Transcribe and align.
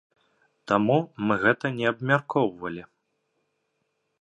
Таму 0.69 0.95
мы 1.25 1.37
гэта 1.43 1.65
не 1.77 1.85
абмяркоўвалі. 1.91 2.83